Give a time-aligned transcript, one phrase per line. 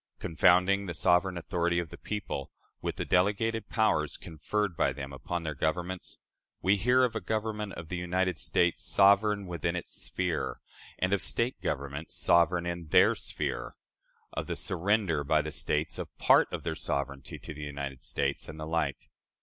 [0.17, 2.49] Confounding the sovereign authority of the people
[2.81, 6.17] with the delegated powers conferred by them upon their governments,
[6.59, 10.59] we hear of a Government of the United States "sovereign within its sphere,"
[10.97, 13.75] and of State governments "sovereign in their sphere";
[14.33, 18.49] of the surrender by the States of part of their sovereignty to the United States,
[18.49, 19.11] and the like.